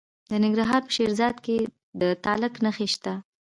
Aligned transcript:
د 0.29 0.31
ننګرهار 0.43 0.81
په 0.87 0.91
شیرزاد 0.95 1.35
کې 1.45 1.57
د 1.99 2.01
تالک 2.23 2.53
نښې 2.63 2.87
شته. 2.93 3.13